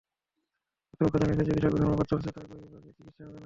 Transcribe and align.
হাসপাতাল 0.83 1.09
কর্তৃপক্ষ 1.09 1.15
জানিয়েছে, 1.21 1.43
চিকিৎসকদের 1.47 1.81
ধর্মঘট 1.81 2.07
চলছে 2.11 2.29
তাই 2.35 2.45
বহির্বিভাগে 2.49 2.91
চিকিৎসা 2.97 3.23
হবে 3.23 3.27
না। 3.27 3.39